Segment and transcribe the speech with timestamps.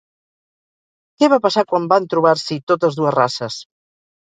[1.19, 3.63] Què va passar quan van trobar-s'hi totes dues races?